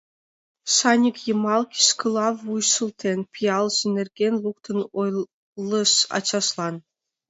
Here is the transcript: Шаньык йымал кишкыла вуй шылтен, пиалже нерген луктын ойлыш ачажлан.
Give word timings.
Шаньык 0.73 1.17
йымал 1.27 1.63
кишкыла 1.73 2.27
вуй 2.41 2.61
шылтен, 2.71 3.19
пиалже 3.33 3.85
нерген 3.95 4.33
луктын 4.43 4.79
ойлыш 4.99 5.93
ачажлан. 6.17 6.75